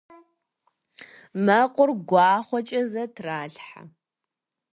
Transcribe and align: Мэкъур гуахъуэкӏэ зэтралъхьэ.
Мэкъур 1.45 1.89
гуахъуэкӏэ 2.07 2.81
зэтралъхьэ. 2.91 3.81